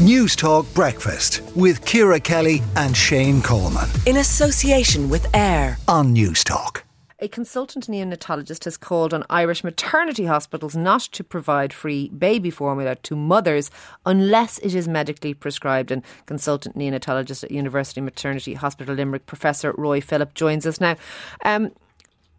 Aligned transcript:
News 0.00 0.34
Talk 0.34 0.64
Breakfast 0.72 1.42
with 1.54 1.84
Ciara 1.84 2.18
Kelly 2.18 2.62
and 2.74 2.96
Shane 2.96 3.42
Coleman. 3.42 3.86
In 4.06 4.16
association 4.16 5.10
with 5.10 5.26
AIR 5.36 5.76
on 5.88 6.14
News 6.14 6.42
Talk. 6.42 6.84
A 7.18 7.28
consultant 7.28 7.86
neonatologist 7.86 8.64
has 8.64 8.78
called 8.78 9.12
on 9.12 9.26
Irish 9.28 9.62
maternity 9.62 10.24
hospitals 10.24 10.74
not 10.74 11.02
to 11.02 11.22
provide 11.22 11.74
free 11.74 12.08
baby 12.08 12.48
formula 12.48 12.96
to 13.02 13.14
mothers 13.14 13.70
unless 14.06 14.56
it 14.60 14.74
is 14.74 14.88
medically 14.88 15.34
prescribed. 15.34 15.90
And 15.90 16.02
consultant 16.24 16.78
neonatologist 16.78 17.44
at 17.44 17.50
University 17.50 18.00
Maternity 18.00 18.54
Hospital 18.54 18.94
Limerick, 18.94 19.26
Professor 19.26 19.74
Roy 19.76 20.00
Philip, 20.00 20.32
joins 20.32 20.64
us 20.64 20.80
now. 20.80 20.96
Um, 21.44 21.72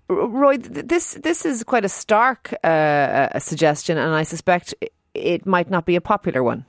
Roy, 0.10 0.58
this 0.58 1.14
this 1.22 1.46
is 1.46 1.64
quite 1.64 1.86
a 1.86 1.90
stark 1.90 2.56
uh, 2.64 3.38
suggestion, 3.38 4.00
and 4.00 4.16
I 4.16 4.24
suspect 4.24 4.74
it 5.14 5.46
might 5.46 5.70
not 5.70 5.86
be 5.86 5.96
a 5.96 6.02
popular 6.02 6.42
one. 6.42 6.66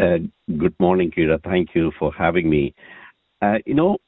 Uh, 0.00 0.18
good 0.58 0.74
morning, 0.80 1.10
Ciara. 1.14 1.38
Thank 1.44 1.74
you 1.74 1.92
for 1.98 2.12
having 2.12 2.48
me. 2.48 2.74
Uh, 3.42 3.58
you 3.66 3.74
know, 3.74 3.98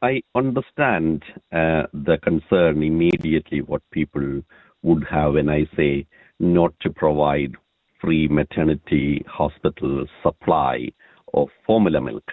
I, 0.00 0.22
understand 0.34 1.22
uh, 1.52 1.82
the 1.92 2.16
concern 2.22 2.82
immediately 2.82 3.60
what 3.60 3.82
people 3.90 4.40
would 4.82 5.04
have 5.10 5.34
when 5.34 5.50
I 5.50 5.66
say 5.76 6.06
not 6.40 6.72
to 6.80 6.90
provide 6.90 7.54
free 8.00 8.28
maternity 8.28 9.22
hospital 9.28 10.06
supply 10.22 10.88
of 11.34 11.48
formula 11.66 12.00
milk. 12.00 12.24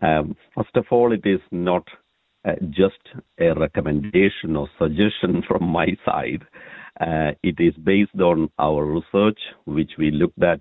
Um, 0.00 0.34
first 0.54 0.74
of 0.76 0.86
all, 0.90 1.12
it 1.12 1.26
is 1.26 1.40
not 1.50 1.86
just 2.70 3.00
a 3.38 3.52
recommendation 3.52 4.56
or 4.56 4.68
suggestion 4.78 5.42
from 5.48 5.64
my 5.68 5.88
side. 6.06 6.42
Uh, 6.98 7.32
it 7.42 7.56
is 7.58 7.74
based 7.84 8.18
on 8.18 8.50
our 8.58 8.86
research, 8.86 9.38
which 9.66 9.90
we 9.98 10.10
looked 10.10 10.42
at 10.42 10.60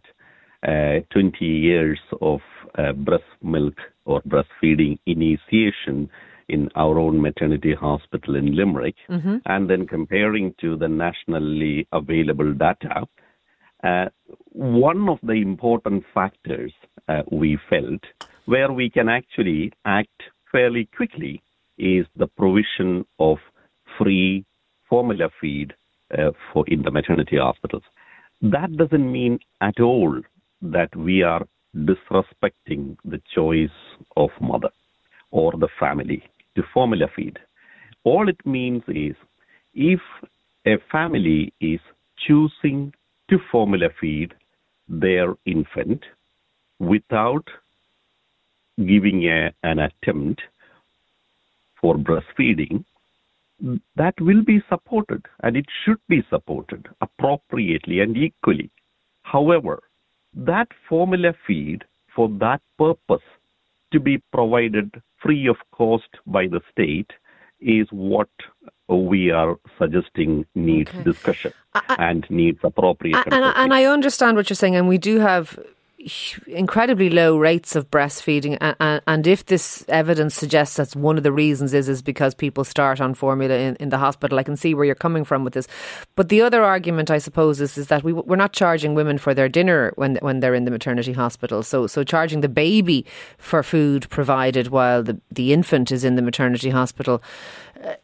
uh, 0.68 1.00
20 1.12 1.46
years 1.46 2.00
of 2.22 2.42
uh, 2.78 2.92
breast 2.94 3.24
milk 3.42 3.76
or 4.06 4.22
breastfeeding 4.24 5.00
initiation 5.06 6.10
in 6.50 6.70
our 6.76 6.98
own 6.98 7.22
maternity 7.22 7.76
hospital 7.76 8.36
in 8.36 8.56
Limerick, 8.56 8.96
mm-hmm. 9.10 9.38
and 9.46 9.70
then 9.70 9.86
comparing 9.86 10.54
to 10.60 10.76
the 10.76 10.88
nationally 10.88 11.88
available 11.92 12.54
data, 12.54 13.06
uh, 13.84 14.06
one 14.52 15.08
of 15.08 15.20
the 15.24 15.34
important 15.34 16.04
factors 16.14 16.74
uh, 17.08 17.22
we 17.32 17.58
felt 17.70 18.02
where 18.46 18.72
we 18.72 18.90
can 18.90 19.08
actually 19.08 19.72
act 19.86 20.24
fairly 20.52 20.90
quickly 20.96 21.42
is 21.78 22.06
the 22.18 22.28
provision 22.28 23.06
of 23.20 23.38
free 23.98 24.44
formula 24.90 25.30
feed 25.40 25.74
uh, 26.18 26.32
for 26.52 26.66
in 26.68 26.82
the 26.82 26.92
maternity 26.92 27.38
hospitals. 27.38 27.84
That 28.42 28.76
doesn't 28.76 29.12
mean 29.12 29.40
at 29.62 29.80
all 29.80 30.20
that 30.62 30.96
we 30.96 31.24
are 31.24 31.46
disrespecting 31.76 32.98
the 33.06 33.22
choice 33.34 33.70
of 34.18 34.30
mother 34.42 34.70
or 35.32 35.52
the 35.54 35.70
family 35.80 36.24
to 36.56 36.64
formula 36.74 37.08
feed. 37.16 37.38
All 38.04 38.28
it 38.28 38.46
means 38.46 38.84
is 38.88 39.16
if 39.74 40.00
a 40.66 40.78
family 40.92 41.54
is 41.62 41.80
choosing 42.28 42.94
to 43.30 43.38
formula 43.52 43.90
feed 44.02 44.34
their 44.88 45.36
infant 45.46 46.04
without 46.80 47.48
giving 48.78 49.26
a, 49.26 49.54
an 49.64 49.80
attempt 49.80 50.42
for 51.80 51.96
breastfeeding, 51.96 52.84
that 53.96 54.20
will 54.20 54.44
be 54.44 54.62
supported 54.70 55.26
and 55.44 55.56
it 55.58 55.66
should 55.84 56.00
be 56.08 56.24
supported 56.30 56.88
appropriately 57.02 58.00
and 58.00 58.18
equally. 58.18 58.72
However, 59.24 59.82
that 60.34 60.68
formula 60.88 61.34
feed 61.46 61.84
for 62.16 62.30
that 62.40 62.62
purpose 62.78 63.24
to 63.92 64.00
be 64.00 64.22
provided 64.32 65.02
free 65.22 65.48
of 65.48 65.58
cost 65.72 66.10
by 66.26 66.48
the 66.48 66.62
state 66.72 67.12
is 67.60 67.88
what 67.92 68.30
we 68.88 69.32
are 69.32 69.58
suggesting 69.78 70.46
needs 70.56 70.90
okay. 70.92 71.04
discussion 71.04 71.54
I, 71.74 71.96
and 72.00 72.26
needs 72.30 72.60
appropriate. 72.64 73.16
And, 73.26 73.44
and, 73.44 73.74
I 73.74 73.86
understand 73.86 74.38
what 74.38 74.50
you're 74.50 74.56
saying, 74.56 74.76
and 74.76 74.88
we 74.88 74.98
do 74.98 75.20
have 75.20 75.60
incredibly 76.48 77.10
low 77.10 77.38
rates 77.38 77.76
of 77.76 77.92
breastfeeding 77.92 78.58
and, 78.62 79.02
and, 79.06 79.28
if 79.28 79.46
this 79.48 79.84
evidence 79.90 80.34
suggests 80.34 80.78
that 80.78 80.96
one 80.96 81.18
of 81.18 81.24
the 81.24 81.32
reasons 81.32 81.74
is 81.74 81.90
is 81.90 82.02
because 82.02 82.34
people 82.34 82.64
start 82.64 83.02
on 83.02 83.14
formula 83.14 83.56
in, 83.56 83.76
in 83.78 83.90
the 83.90 83.98
hospital. 83.98 84.40
I 84.40 84.44
can 84.44 84.56
see 84.56 84.74
where 84.74 84.86
you're 84.86 84.96
coming 84.96 85.26
from 85.26 85.44
with 85.44 85.54
this. 85.54 85.68
But 86.16 86.30
the 86.30 86.42
other 86.42 86.64
argument 86.64 87.12
I 87.12 87.18
suppose 87.18 87.60
is, 87.60 87.78
is 87.78 87.88
that 87.88 88.04
we, 88.04 88.14
we're 88.14 88.38
not 88.38 88.54
charging 88.54 88.96
women 88.96 89.18
for 89.18 89.34
their 89.34 89.50
dinner 89.50 89.92
when 89.96 90.16
when 90.22 90.40
they're 90.40 90.56
in 90.56 90.64
the 90.64 90.72
maternity 90.72 91.12
hospital. 91.12 91.64
So 91.64 91.86
so 91.86 92.06
charging 92.06 92.40
the 92.40 92.50
baby 92.50 93.06
for 93.38 93.62
food 93.62 94.10
provided 94.10 94.70
while 94.70 95.04
the, 95.04 95.20
the 95.30 95.52
infant 95.52 95.92
is 95.92 96.06
in 96.06 96.16
the 96.16 96.22
maternity 96.22 96.70
hospital 96.70 97.22
uh, 97.84 97.96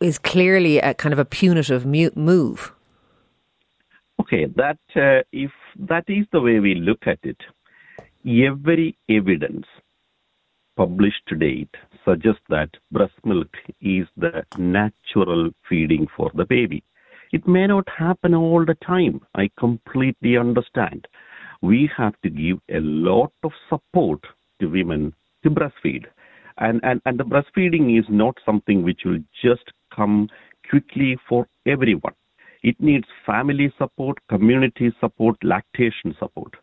is 0.00 0.18
clearly 0.18 0.78
a 0.78 0.92
kind 0.94 1.12
of 1.12 1.20
a 1.20 1.24
punitive 1.24 1.86
move 1.86 2.72
Okay, 4.20 4.46
that 4.56 4.78
uh, 4.96 5.22
if 5.32 5.50
that 5.78 6.04
is 6.08 6.26
the 6.32 6.40
way 6.40 6.58
we 6.60 6.74
look 6.74 7.06
at 7.06 7.18
it, 7.22 7.40
every 8.26 8.98
evidence 9.08 9.66
published 10.76 11.22
to 11.28 11.34
date 11.34 11.74
suggests 12.04 12.42
that 12.48 12.70
breast 12.92 13.14
milk 13.24 13.48
is 13.80 14.06
the 14.16 14.44
natural 14.58 15.50
feeding 15.68 16.06
for 16.16 16.30
the 16.34 16.44
baby. 16.44 16.82
It 17.32 17.46
may 17.46 17.66
not 17.66 17.88
happen 17.88 18.34
all 18.34 18.64
the 18.64 18.76
time. 18.86 19.20
I 19.34 19.50
completely 19.58 20.36
understand. 20.36 21.06
We 21.60 21.90
have 21.96 22.14
to 22.22 22.30
give 22.30 22.58
a 22.70 22.80
lot 22.80 23.32
of 23.42 23.52
support 23.68 24.20
to 24.60 24.66
women 24.66 25.12
to 25.42 25.50
breastfeed. 25.50 26.06
And, 26.58 26.80
and, 26.82 27.00
and 27.04 27.18
the 27.18 27.24
breastfeeding 27.24 27.98
is 27.98 28.06
not 28.08 28.38
something 28.46 28.82
which 28.82 29.02
will 29.04 29.18
just 29.42 29.72
come 29.94 30.28
quickly 30.70 31.18
for 31.28 31.46
everyone. 31.66 32.14
It 32.62 32.80
needs 32.80 33.06
family 33.24 33.72
support, 33.78 34.18
community 34.28 34.92
support, 35.00 35.36
lactation 35.42 36.14
support. 36.18 36.54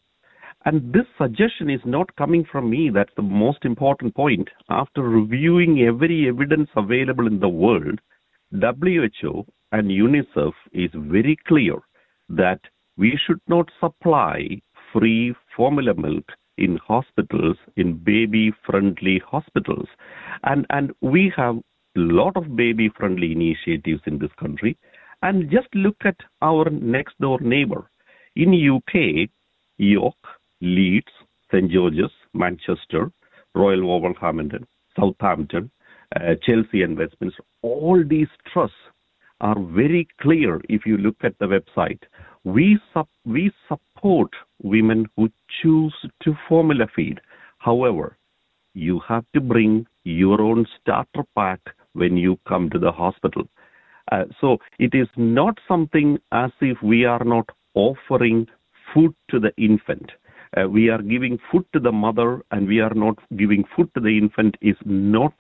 And 0.66 0.92
this 0.92 1.06
suggestion 1.18 1.70
is 1.70 1.82
not 1.86 2.16
coming 2.16 2.44
from 2.44 2.70
me. 2.70 2.90
That's 2.90 3.14
the 3.16 3.22
most 3.22 3.66
important 3.66 4.16
point. 4.16 4.50
After 4.70 5.04
reviewing 5.04 5.82
every 5.82 6.28
evidence 6.28 6.70
available 6.76 7.28
in 7.28 7.40
the 7.40 7.50
world, 7.50 8.00
WHO 8.52 9.46
and 9.72 9.90
UNICEF 9.90 10.54
is 10.74 10.90
very 10.96 11.38
clear 11.48 11.76
that 12.30 12.62
we 12.98 13.20
should 13.26 13.42
not 13.48 13.70
supply 13.80 14.62
free 14.92 15.36
formula 15.56 15.94
milk 15.94 16.32
in 16.58 16.78
hospitals, 16.78 17.58
in 17.76 17.98
baby 17.98 18.52
friendly 18.66 19.22
hospitals. 19.26 19.88
And, 20.44 20.66
and 20.70 20.94
we 21.02 21.32
have 21.36 21.58
a 21.58 22.00
lot 22.00 22.36
of 22.38 22.56
baby 22.56 22.90
friendly 22.98 23.34
initiatives 23.34 24.02
in 24.06 24.20
this 24.20 24.32
country. 24.40 24.78
And 25.26 25.50
just 25.50 25.74
look 25.74 25.96
at 26.06 26.18
our 26.44 26.70
next 26.70 27.20
door 27.20 27.40
neighbor. 27.42 27.90
In 28.36 28.54
UK, 28.54 29.28
York, 29.78 30.22
Leeds, 30.62 31.12
St. 31.52 31.72
George's, 31.72 32.12
Manchester, 32.36 33.12
Royal 33.56 33.82
Wolverhampton, 33.82 34.68
Southampton, 34.96 35.72
uh, 36.16 36.36
Chelsea 36.44 36.84
and 36.84 36.96
Westminster, 36.96 37.44
all 37.64 38.04
these 38.08 38.28
trusts 38.54 38.78
are 39.42 39.60
very 39.60 40.08
clear 40.22 40.62
if 40.70 40.86
you 40.86 40.98
look 40.98 41.18
at 41.24 41.34
the 41.40 41.48
website. 41.48 42.04
We, 42.44 42.78
sup- 42.94 43.10
we 43.26 43.52
support 43.68 44.30
women 44.62 45.08
who 45.16 45.30
choose 45.60 45.96
to 46.22 46.36
formula 46.48 46.86
feed. 46.96 47.20
However, 47.58 48.16
you 48.76 49.02
have 49.08 49.26
to 49.34 49.42
bring 49.42 49.88
your 50.04 50.40
own 50.40 50.68
starter 50.80 51.24
pack 51.36 51.62
when 51.94 52.16
you 52.16 52.38
come 52.48 52.70
to 52.70 52.78
the 52.78 52.92
hospital. 52.92 53.48
Uh, 54.12 54.26
so 54.40 54.58
it 54.80 54.94
is 54.94 55.08
not 55.18 55.60
something 55.68 56.18
as 56.32 56.52
if 56.62 56.78
we 56.82 57.06
are 57.06 57.24
not 57.24 57.50
offering 57.74 58.48
food 58.94 59.14
to 59.30 59.40
the 59.40 59.52
infant. 59.58 60.12
Uh, 60.56 60.70
we 60.70 60.90
are 60.90 61.02
giving 61.02 61.38
food 61.52 61.66
to 61.74 61.80
the 61.80 61.92
mother 61.92 62.42
and 62.52 62.68
we 62.68 62.80
are 62.80 62.94
not 62.94 63.18
giving 63.36 63.64
food 63.76 63.90
to 63.94 64.00
the 64.00 64.18
infant 64.18 64.56
is 64.62 64.78
not 64.86 65.34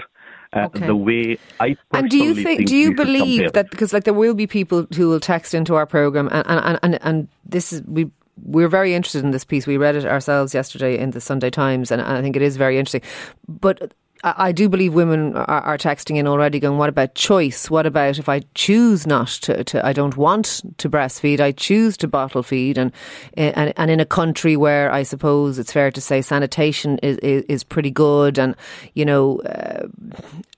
uh, 0.54 0.66
okay. 0.66 0.86
the 0.88 0.96
way 0.96 1.38
I 1.60 1.68
think. 1.68 1.78
and 1.94 2.10
do 2.10 2.18
you 2.18 2.36
think, 2.36 2.60
think 2.60 2.68
do 2.68 2.76
you 2.76 2.94
believe 2.96 3.54
that 3.54 3.70
because 3.72 3.94
like 3.94 4.04
there 4.04 4.14
will 4.14 4.34
be 4.34 4.48
people 4.48 4.88
who 4.96 5.08
will 5.08 5.20
text 5.20 5.54
into 5.54 5.76
our 5.76 5.86
program 5.86 6.28
and 6.32 6.46
and 6.48 6.80
and, 6.82 7.00
and 7.02 7.28
this 7.46 7.72
is 7.72 7.82
we 7.84 8.10
we're 8.44 8.68
very 8.68 8.94
interested 8.94 9.24
in 9.24 9.32
this 9.32 9.46
piece. 9.46 9.66
We 9.66 9.78
read 9.78 9.96
it 9.96 10.06
ourselves 10.06 10.54
yesterday 10.54 10.98
in 10.98 11.12
the 11.12 11.22
Sunday 11.22 11.50
Times, 11.50 11.92
and, 11.92 12.02
I 12.02 12.22
think 12.22 12.36
it 12.36 12.42
is 12.42 12.58
very 12.58 12.78
interesting. 12.78 13.02
But 13.48 13.94
I 14.26 14.52
do 14.54 14.68
believe 14.68 14.96
women 14.96 15.36
are, 15.36 15.46
are, 15.46 15.78
texting 15.78 16.18
in 16.18 16.26
already 16.26 16.60
going, 16.60 16.80
what 16.80 16.90
about 16.90 17.14
choice? 17.14 17.70
What 17.70 17.86
about 17.86 18.18
if 18.18 18.28
I 18.28 18.42
choose 18.56 19.06
not 19.06 19.28
to, 19.28 19.64
to, 19.66 19.86
I 19.86 19.94
don't 19.94 20.18
want 20.18 20.64
to 20.80 20.90
breastfeed, 20.90 21.40
I 21.40 21.52
choose 21.52 21.96
to 21.98 22.08
bottle 22.08 22.42
feed 22.42 22.80
and, 22.80 22.92
and, 23.36 23.72
and 23.78 23.92
in 23.92 24.00
a 24.00 24.06
country 24.06 24.58
where 24.58 24.92
I 24.92 25.04
suppose 25.04 25.60
it's 25.60 25.72
fair 25.72 25.92
to 25.92 26.02
say 26.02 26.24
sanitation 26.24 26.98
is, 27.04 27.18
is, 27.20 27.44
is 27.44 27.64
pretty 27.64 27.92
good 27.92 28.40
and, 28.40 28.56
you 28.96 29.06
know, 29.06 29.42
uh, 29.42 29.88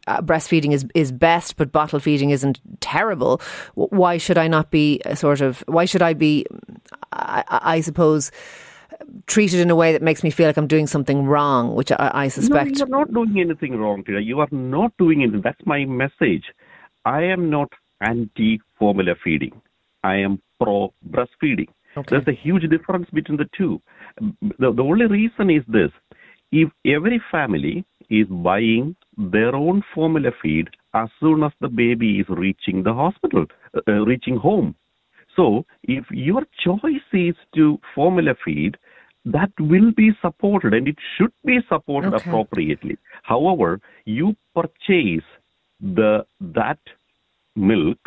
uh 0.07 0.21
breastfeeding 0.21 0.71
is, 0.71 0.85
is 0.95 1.11
best, 1.11 1.57
but 1.57 1.73
bottle 1.73 1.99
feeding 1.99 2.29
isn't 2.29 2.61
terrible. 2.79 3.41
Why 3.75 4.17
should 4.17 4.37
I 4.37 4.47
not 4.47 4.71
be 4.71 5.01
sort 5.15 5.41
of, 5.41 5.61
why 5.67 5.83
should 5.83 6.01
I 6.01 6.13
be, 6.13 6.45
I, 7.11 7.43
I 7.49 7.81
suppose, 7.81 8.31
treated 9.27 9.59
in 9.59 9.69
a 9.69 9.75
way 9.75 9.91
that 9.91 10.01
makes 10.01 10.23
me 10.23 10.31
feel 10.31 10.47
like 10.47 10.57
I'm 10.57 10.67
doing 10.67 10.87
something 10.87 11.25
wrong, 11.25 11.75
which 11.75 11.91
I, 11.91 12.11
I 12.13 12.27
suspect. 12.29 12.71
No, 12.71 12.77
you're 12.77 12.87
not 12.87 13.13
doing 13.13 13.39
anything 13.39 13.77
wrong, 13.77 14.03
Tina. 14.03 14.19
You 14.19 14.39
are 14.39 14.47
not 14.51 14.91
doing 14.97 15.21
anything. 15.21 15.41
That's 15.43 15.65
my 15.65 15.85
message. 15.85 16.45
I 17.05 17.23
am 17.23 17.49
not 17.49 17.71
anti 18.01 18.59
formula 18.79 19.15
feeding. 19.23 19.61
I 20.03 20.15
am 20.15 20.41
pro 20.61 20.93
breastfeeding. 21.09 21.67
Okay. 21.95 22.07
There's 22.09 22.27
a 22.27 22.39
huge 22.39 22.69
difference 22.69 23.09
between 23.11 23.37
the 23.37 23.49
two. 23.57 23.81
The, 24.19 24.71
the 24.71 24.83
only 24.83 25.05
reason 25.05 25.49
is 25.49 25.63
this 25.67 25.91
if 26.51 26.69
every 26.85 27.21
family 27.31 27.85
is 28.09 28.27
buying 28.27 28.95
their 29.17 29.55
own 29.55 29.83
formula 29.93 30.31
feed 30.41 30.69
as 30.93 31.09
soon 31.19 31.43
as 31.43 31.51
the 31.59 31.67
baby 31.67 32.19
is 32.19 32.25
reaching 32.29 32.83
the 32.83 32.93
hospital, 32.93 33.45
uh 33.87 33.91
reaching 34.05 34.37
home. 34.37 34.75
So 35.35 35.65
if 35.83 36.05
your 36.11 36.43
choice 36.63 37.09
is 37.13 37.35
to 37.55 37.79
formula 37.93 38.33
feed, 38.43 38.77
that 39.31 39.51
will 39.59 39.91
be 39.91 40.11
supported 40.21 40.73
and 40.73 40.87
it 40.87 40.97
should 41.17 41.33
be 41.45 41.59
supported 41.67 42.13
okay. 42.13 42.29
appropriately. 42.29 42.97
However, 43.23 43.79
you 44.05 44.35
purchase 44.55 45.25
the 45.79 46.25
that 46.39 46.79
milk 47.55 47.99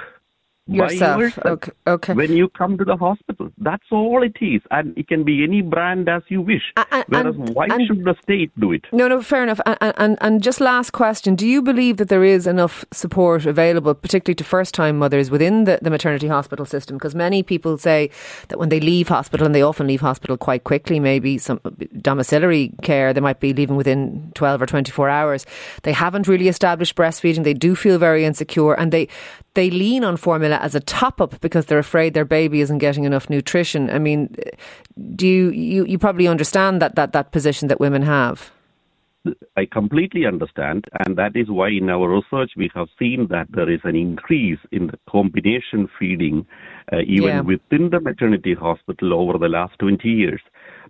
yourself. 0.74 1.38
Okay. 1.44 1.72
okay. 1.86 2.14
When 2.14 2.32
you 2.32 2.48
come 2.48 2.78
to 2.78 2.84
the 2.84 2.96
hospital, 2.96 3.50
that's 3.58 3.84
all 3.90 4.22
it 4.22 4.36
is, 4.40 4.62
and 4.70 4.96
it 4.96 5.08
can 5.08 5.24
be 5.24 5.42
any 5.42 5.62
brand 5.62 6.08
as 6.08 6.22
you 6.28 6.40
wish. 6.40 6.62
And, 6.76 7.04
Whereas, 7.08 7.34
and, 7.34 7.54
why 7.54 7.66
and, 7.70 7.86
should 7.86 8.04
the 8.04 8.14
state 8.22 8.50
do 8.58 8.72
it? 8.72 8.84
No, 8.92 9.08
no, 9.08 9.22
fair 9.22 9.42
enough. 9.42 9.60
And, 9.66 9.94
and 9.96 10.18
and 10.20 10.42
just 10.42 10.60
last 10.60 10.92
question: 10.92 11.34
Do 11.34 11.46
you 11.46 11.62
believe 11.62 11.96
that 11.96 12.08
there 12.08 12.24
is 12.24 12.46
enough 12.46 12.84
support 12.92 13.46
available, 13.46 13.94
particularly 13.94 14.36
to 14.36 14.44
first-time 14.44 14.98
mothers 14.98 15.30
within 15.30 15.64
the, 15.64 15.78
the 15.82 15.90
maternity 15.90 16.28
hospital 16.28 16.64
system? 16.64 16.96
Because 16.96 17.14
many 17.14 17.42
people 17.42 17.76
say 17.78 18.10
that 18.48 18.58
when 18.58 18.68
they 18.68 18.80
leave 18.80 19.08
hospital, 19.08 19.46
and 19.46 19.54
they 19.54 19.62
often 19.62 19.86
leave 19.86 20.00
hospital 20.00 20.36
quite 20.36 20.64
quickly, 20.64 21.00
maybe 21.00 21.38
some 21.38 21.60
uh, 21.64 21.70
domiciliary 22.00 22.72
care, 22.82 23.12
they 23.12 23.20
might 23.20 23.40
be 23.40 23.52
leaving 23.52 23.76
within 23.76 24.30
twelve 24.34 24.62
or 24.62 24.66
twenty-four 24.66 25.08
hours. 25.08 25.46
They 25.82 25.92
haven't 25.92 26.28
really 26.28 26.48
established 26.48 26.94
breastfeeding. 26.96 27.44
They 27.44 27.54
do 27.54 27.74
feel 27.74 27.98
very 27.98 28.24
insecure, 28.24 28.74
and 28.74 28.92
they 28.92 29.08
they 29.54 29.70
lean 29.70 30.04
on 30.04 30.16
formula 30.16 30.59
as 30.60 30.74
a 30.74 30.80
top 30.80 31.20
up 31.20 31.40
because 31.40 31.66
they're 31.66 31.78
afraid 31.78 32.14
their 32.14 32.24
baby 32.24 32.60
isn't 32.60 32.78
getting 32.78 33.04
enough 33.04 33.30
nutrition. 33.30 33.90
I 33.90 33.98
mean, 33.98 34.34
do 35.14 35.26
you, 35.26 35.50
you, 35.50 35.84
you 35.86 35.98
probably 35.98 36.28
understand 36.28 36.80
that, 36.82 36.94
that, 36.96 37.12
that 37.12 37.32
position 37.32 37.68
that 37.68 37.80
women 37.80 38.02
have? 38.02 38.50
I 39.56 39.66
completely 39.70 40.24
understand, 40.24 40.86
and 41.04 41.16
that 41.18 41.36
is 41.36 41.50
why 41.50 41.68
in 41.68 41.90
our 41.90 42.08
research 42.08 42.52
we 42.56 42.70
have 42.74 42.88
seen 42.98 43.26
that 43.28 43.48
there 43.50 43.70
is 43.70 43.80
an 43.84 43.94
increase 43.94 44.58
in 44.72 44.86
the 44.86 44.98
combination 45.10 45.88
feeding 45.98 46.46
uh, 46.90 47.00
even 47.00 47.28
yeah. 47.28 47.40
within 47.42 47.90
the 47.90 48.00
maternity 48.00 48.54
hospital 48.54 49.12
over 49.12 49.36
the 49.36 49.48
last 49.48 49.78
20 49.78 50.08
years. 50.08 50.40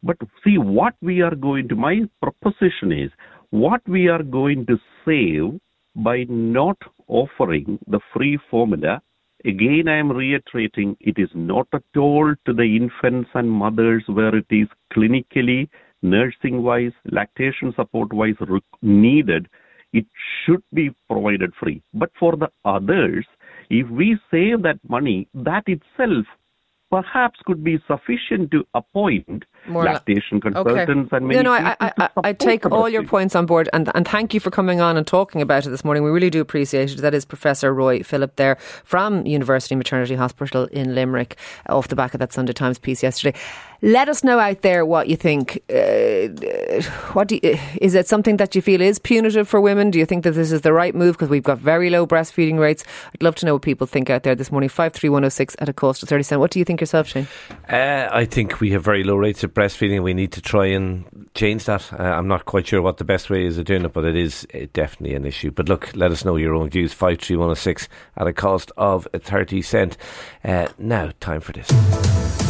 But 0.04 0.16
see, 0.44 0.58
what 0.58 0.94
we 1.02 1.22
are 1.22 1.34
going 1.34 1.68
to, 1.68 1.74
my 1.74 2.02
proposition 2.22 2.92
is, 2.92 3.10
what 3.50 3.82
we 3.88 4.06
are 4.06 4.22
going 4.22 4.64
to 4.66 4.78
save 5.04 5.60
by 5.96 6.24
not 6.28 6.78
offering 7.08 7.80
the 7.88 8.00
free 8.14 8.38
formula, 8.48 9.02
again 9.44 9.88
I 9.88 9.98
am 9.98 10.10
reiterating 10.10 10.96
it 11.00 11.18
is 11.18 11.30
not 11.34 11.68
at 11.72 11.82
all 11.96 12.34
to 12.46 12.52
the 12.52 12.76
infants 12.76 13.30
and 13.34 13.50
mothers 13.50 14.04
where 14.06 14.34
it 14.34 14.46
is 14.50 14.68
clinically, 14.92 15.68
nursing 16.02 16.62
wise, 16.62 16.92
lactation 17.04 17.72
support 17.76 18.12
wise 18.12 18.36
needed. 18.82 19.48
It 19.92 20.06
should 20.44 20.62
be 20.72 20.90
provided 21.08 21.52
free. 21.58 21.82
But 21.94 22.10
for 22.18 22.36
the 22.36 22.50
others, 22.64 23.26
if 23.70 23.88
we 23.88 24.18
save 24.30 24.62
that 24.62 24.78
money, 24.88 25.28
that 25.34 25.64
itself 25.66 26.26
perhaps 26.90 27.38
could 27.46 27.62
be 27.62 27.78
sufficient 27.86 28.50
to 28.50 28.66
appoint 28.74 29.44
More 29.68 29.84
lactation 29.84 30.40
consultants 30.40 31.12
okay. 31.12 31.16
and 31.16 31.28
no, 31.28 31.42
no, 31.42 31.52
I, 31.52 31.76
I, 31.80 32.08
I 32.16 32.32
take 32.32 32.66
all 32.66 32.88
your 32.88 33.04
points 33.04 33.36
on 33.36 33.46
board 33.46 33.68
and, 33.72 33.90
and 33.94 34.06
thank 34.06 34.34
you 34.34 34.40
for 34.40 34.50
coming 34.50 34.80
on 34.80 34.96
and 34.96 35.06
talking 35.06 35.40
about 35.40 35.66
it 35.66 35.70
this 35.70 35.84
morning. 35.84 36.02
We 36.02 36.10
really 36.10 36.30
do 36.30 36.40
appreciate 36.40 36.90
it. 36.90 36.98
That 36.98 37.14
is 37.14 37.24
Professor 37.24 37.72
Roy 37.72 38.02
Philip 38.02 38.36
there 38.36 38.56
from 38.84 39.24
University 39.24 39.76
Maternity 39.76 40.16
Hospital 40.16 40.66
in 40.66 40.94
Limerick 40.94 41.36
off 41.68 41.88
the 41.88 41.96
back 41.96 42.12
of 42.12 42.20
that 42.20 42.32
Sunday 42.32 42.52
Times 42.52 42.78
piece 42.78 43.02
yesterday. 43.02 43.38
Let 43.82 44.10
us 44.10 44.22
know 44.22 44.38
out 44.38 44.60
there 44.60 44.84
what 44.84 45.08
you 45.08 45.16
think. 45.16 45.62
Uh, 45.70 46.28
what 47.14 47.32
you, 47.32 47.40
is 47.80 47.94
it 47.94 48.06
something 48.06 48.36
that 48.36 48.54
you 48.54 48.60
feel 48.60 48.82
is 48.82 48.98
punitive 48.98 49.48
for 49.48 49.58
women? 49.58 49.90
Do 49.90 49.98
you 49.98 50.04
think 50.04 50.24
that 50.24 50.32
this 50.32 50.52
is 50.52 50.60
the 50.60 50.74
right 50.74 50.94
move 50.94 51.14
because 51.14 51.30
we've 51.30 51.42
got 51.42 51.58
very 51.58 51.88
low 51.88 52.06
breastfeeding 52.06 52.58
rates? 52.58 52.84
I'd 53.14 53.22
love 53.22 53.36
to 53.36 53.46
know 53.46 53.54
what 53.54 53.62
people 53.62 53.86
think 53.86 54.10
out 54.10 54.22
there 54.22 54.34
this 54.34 54.52
morning. 54.52 54.68
Five 54.68 54.92
three 54.92 55.08
one 55.08 55.22
zero 55.22 55.30
six 55.30 55.56
at 55.60 55.68
a 55.70 55.72
cost 55.72 56.02
of 56.02 56.10
thirty 56.10 56.22
cent. 56.22 56.40
What 56.40 56.50
do 56.50 56.58
you 56.58 56.64
think 56.66 56.82
yourself, 56.82 57.08
Shane? 57.08 57.26
Uh, 57.70 58.06
I 58.12 58.26
think 58.26 58.60
we 58.60 58.70
have 58.72 58.84
very 58.84 59.02
low 59.02 59.16
rates 59.16 59.42
of 59.44 59.54
breastfeeding. 59.54 60.02
We 60.02 60.12
need 60.12 60.32
to 60.32 60.42
try 60.42 60.66
and 60.66 61.30
change 61.34 61.64
that. 61.64 61.90
Uh, 61.90 62.02
I'm 62.02 62.28
not 62.28 62.44
quite 62.44 62.66
sure 62.66 62.82
what 62.82 62.98
the 62.98 63.04
best 63.04 63.30
way 63.30 63.46
is 63.46 63.56
of 63.56 63.64
doing 63.64 63.86
it, 63.86 63.94
but 63.94 64.04
it 64.04 64.14
is 64.14 64.46
uh, 64.54 64.66
definitely 64.74 65.16
an 65.16 65.24
issue. 65.24 65.52
But 65.52 65.70
look, 65.70 65.96
let 65.96 66.10
us 66.10 66.22
know 66.22 66.36
your 66.36 66.54
own 66.54 66.68
views. 66.68 66.92
Five 66.92 67.20
three 67.20 67.36
one 67.36 67.48
zero 67.48 67.54
six 67.54 67.88
at 68.18 68.26
a 68.26 68.34
cost 68.34 68.72
of 68.76 69.08
thirty 69.14 69.62
cent. 69.62 69.96
Uh, 70.44 70.68
now, 70.78 71.12
time 71.18 71.40
for 71.40 71.52
this. 71.52 72.49